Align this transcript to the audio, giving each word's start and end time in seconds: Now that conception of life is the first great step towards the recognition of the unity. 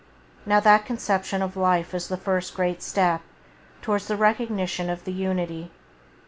Now 0.47 0.59
that 0.61 0.87
conception 0.87 1.43
of 1.43 1.55
life 1.55 1.93
is 1.93 2.07
the 2.07 2.17
first 2.17 2.55
great 2.55 2.81
step 2.81 3.21
towards 3.83 4.07
the 4.07 4.17
recognition 4.17 4.89
of 4.89 5.03
the 5.03 5.13
unity. 5.13 5.69